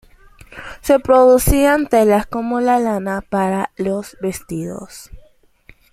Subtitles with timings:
[0.81, 5.11] Se producían telas, como la lana, para los vestidos.